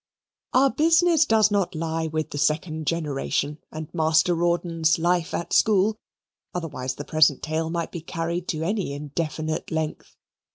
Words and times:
Our 0.53 0.71
business 0.71 1.27
does 1.27 1.51
not 1.51 1.75
lie 1.75 2.07
with 2.07 2.31
the 2.31 2.39
second 2.39 2.87
generation 2.87 3.59
and 3.71 3.93
Master 3.93 4.33
Rawdon's 4.33 4.97
life 4.97 5.31
at 5.31 5.53
school, 5.53 5.99
otherwise 6.55 6.95
the 6.95 7.05
present 7.05 7.43
tale 7.43 7.69
might 7.69 7.91
be 7.91 8.01
carried 8.01 8.47
to 8.47 8.63
any 8.63 8.93
indefinite 8.93 9.69
length. 9.69 10.17